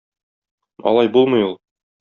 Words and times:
Алай 0.93 1.13
булмый 1.19 1.47
ул. 1.53 1.57